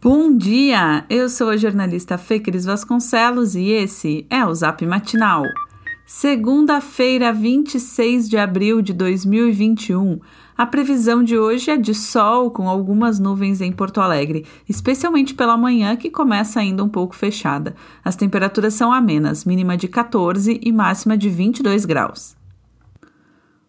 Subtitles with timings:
[0.00, 1.04] Bom dia!
[1.10, 5.42] Eu sou a jornalista Fê Cris Vasconcelos e esse é o Zap Matinal.
[6.06, 10.20] Segunda-feira, 26 de abril de 2021.
[10.56, 15.56] A previsão de hoje é de sol com algumas nuvens em Porto Alegre, especialmente pela
[15.56, 17.74] manhã que começa ainda um pouco fechada.
[18.04, 22.37] As temperaturas são amenas, mínima de 14 e máxima de 22 graus.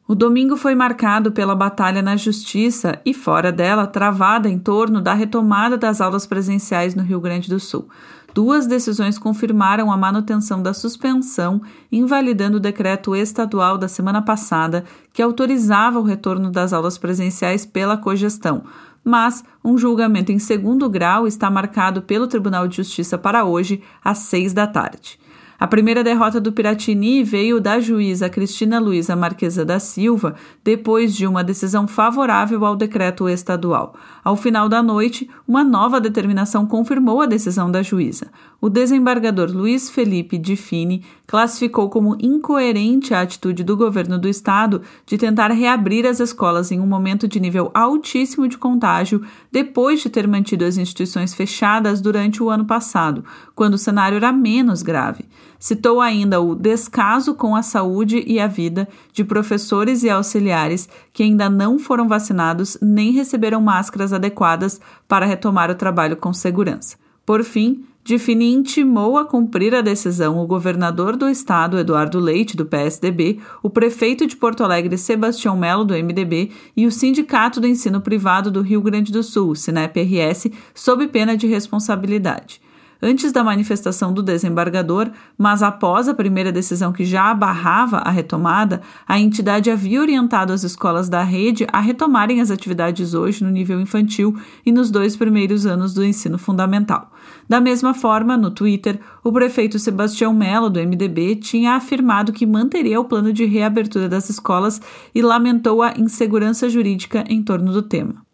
[0.10, 5.14] O domingo foi marcado pela batalha na Justiça e, fora dela, travada em torno da
[5.14, 7.88] retomada das aulas presenciais no Rio Grande do Sul.
[8.34, 11.62] Duas decisões confirmaram a manutenção da suspensão,
[11.92, 14.84] invalidando o decreto estadual da semana passada
[15.14, 18.64] que autorizava o retorno das aulas presenciais pela cogestão.
[19.04, 24.18] Mas um julgamento em segundo grau está marcado pelo Tribunal de Justiça para hoje, às
[24.18, 25.20] seis da tarde.
[25.60, 31.28] A primeira derrota do Piratini veio da juíza Cristina Luiza Marquesa da Silva, depois de
[31.28, 33.94] uma decisão favorável ao decreto estadual.
[34.24, 38.28] Ao final da noite, uma nova determinação confirmou a decisão da juíza.
[38.62, 44.82] O desembargador Luiz Felipe de Fini classificou como incoerente a atitude do governo do estado
[45.06, 50.10] de tentar reabrir as escolas em um momento de nível altíssimo de contágio, depois de
[50.10, 55.26] ter mantido as instituições fechadas durante o ano passado, quando o cenário era menos grave.
[55.60, 61.22] Citou ainda o descaso com a saúde e a vida de professores e auxiliares que
[61.22, 66.96] ainda não foram vacinados nem receberam máscaras adequadas para retomar o trabalho com segurança.
[67.26, 72.66] Por fim, Difini intimou a cumprir a decisão o governador do estado, Eduardo Leite, do
[72.66, 78.02] PSDB, o prefeito de Porto Alegre, Sebastião Melo, do MDB, e o Sindicato do Ensino
[78.02, 82.62] Privado do Rio Grande do Sul, SINEP-RS, sob pena de responsabilidade
[83.02, 88.82] antes da manifestação do desembargador, mas após a primeira decisão que já abarrava a retomada,
[89.08, 93.80] a entidade havia orientado as escolas da rede a retomarem as atividades hoje no nível
[93.80, 97.12] infantil e nos dois primeiros anos do ensino fundamental.
[97.48, 103.00] Da mesma forma, no Twitter, o prefeito Sebastião Mello, do MDB, tinha afirmado que manteria
[103.00, 104.82] o plano de reabertura das escolas
[105.14, 108.29] e lamentou a insegurança jurídica em torno do tema.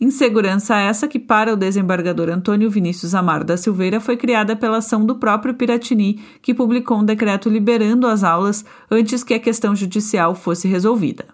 [0.00, 5.04] Insegurança essa que, para o desembargador Antônio Vinícius Amaro da Silveira, foi criada pela ação
[5.04, 10.36] do próprio Piratini, que publicou um decreto liberando as aulas antes que a questão judicial
[10.36, 11.26] fosse resolvida.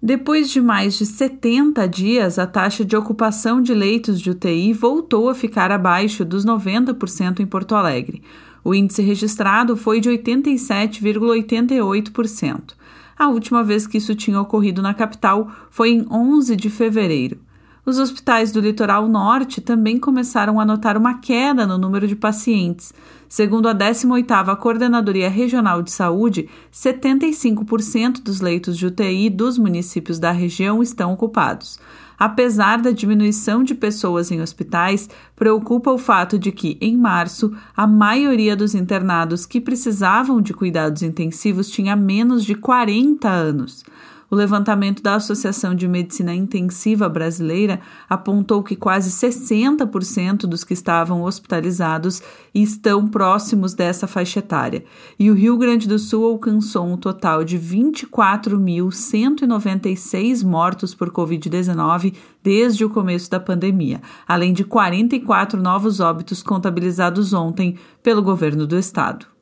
[0.00, 5.28] Depois de mais de 70 dias, a taxa de ocupação de leitos de UTI voltou
[5.30, 8.22] a ficar abaixo dos 90% em Porto Alegre.
[8.62, 12.74] O índice registrado foi de 87,88%.
[13.16, 17.38] A última vez que isso tinha ocorrido na capital foi em 11 de fevereiro.
[17.86, 22.94] Os hospitais do litoral norte também começaram a notar uma queda no número de pacientes.
[23.28, 30.30] Segundo a 18ª Coordenadoria Regional de Saúde, 75% dos leitos de UTI dos municípios da
[30.30, 31.78] região estão ocupados.
[32.18, 37.86] Apesar da diminuição de pessoas em hospitais, preocupa o fato de que, em março, a
[37.86, 43.84] maioria dos internados que precisavam de cuidados intensivos tinha menos de 40 anos.
[44.30, 51.22] O levantamento da Associação de Medicina Intensiva Brasileira apontou que quase 60% dos que estavam
[51.22, 52.22] hospitalizados
[52.54, 54.82] estão próximos dessa faixa etária,
[55.18, 62.82] e o Rio Grande do Sul alcançou um total de 24.196 mortos por Covid-19 desde
[62.84, 69.33] o começo da pandemia, além de 44 novos óbitos contabilizados ontem pelo governo do estado.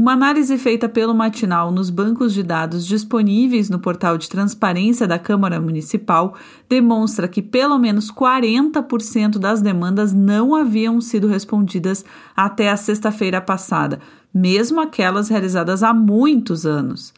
[0.00, 5.18] Uma análise feita pelo Matinal nos bancos de dados disponíveis no portal de transparência da
[5.18, 6.34] Câmara Municipal
[6.66, 12.02] demonstra que pelo menos 40% das demandas não haviam sido respondidas
[12.34, 14.00] até a sexta-feira passada,
[14.32, 17.12] mesmo aquelas realizadas há muitos anos.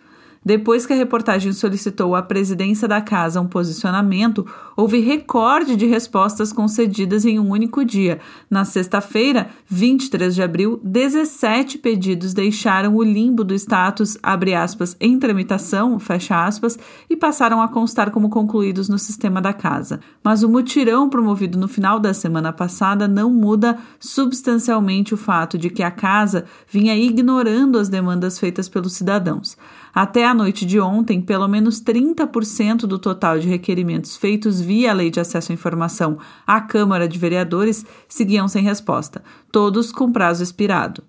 [0.44, 4.44] Depois que a reportagem solicitou à presidência da casa um posicionamento,
[4.76, 8.18] houve recorde de respostas concedidas em um único dia.
[8.50, 15.16] Na sexta-feira, 23 de abril, 17 pedidos deixaram o limbo do status, abre aspas, em
[15.16, 16.76] tramitação, fecha aspas,
[17.08, 20.00] e passaram a constar como concluídos no sistema da casa.
[20.24, 25.70] Mas o mutirão promovido no final da semana passada não muda substancialmente o fato de
[25.70, 29.56] que a casa vinha ignorando as demandas feitas pelos cidadãos.
[29.94, 35.10] Até a noite de ontem, pelo menos 30% do total de requerimentos feitos via Lei
[35.10, 41.02] de Acesso à Informação à Câmara de Vereadores seguiam sem resposta, todos com prazo expirado.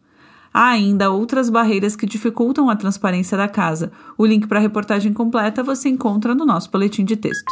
[0.54, 3.92] Há ainda outras barreiras que dificultam a transparência da casa.
[4.18, 7.52] O link para a reportagem completa você encontra no nosso boletim de texto.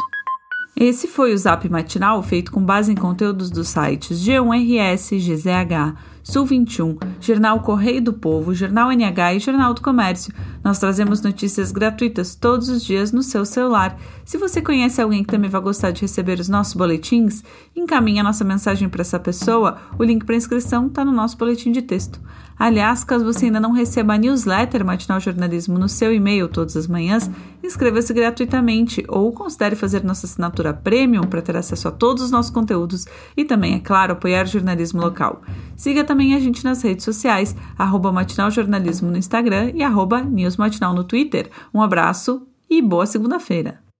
[0.74, 6.46] Esse foi o Zap Matinal feito com base em conteúdos dos sites G1RS, GZH, Sul
[6.46, 10.32] 21, Jornal Correio do Povo, Jornal NH e Jornal do Comércio.
[10.64, 13.98] Nós trazemos notícias gratuitas todos os dias no seu celular.
[14.24, 17.42] Se você conhece alguém que também vai gostar de receber os nossos boletins,
[17.76, 19.78] encaminhe a nossa mensagem para essa pessoa.
[19.98, 22.20] O link para inscrição está no nosso boletim de texto.
[22.56, 26.86] Aliás, caso você ainda não receba a newsletter Matinal Jornalismo no seu e-mail todas as
[26.86, 27.28] manhãs,
[27.60, 32.50] inscreva-se gratuitamente ou considere fazer nossa assinatura premium para ter acesso a todos os nossos
[32.50, 35.42] conteúdos e também, é claro, apoiar o jornalismo local.
[35.76, 40.56] Siga também a gente nas redes sociais, arroba Matinal Jornalismo no Instagram e arroba News
[40.56, 41.50] Matinal no Twitter.
[41.72, 43.91] Um abraço e boa segunda-feira!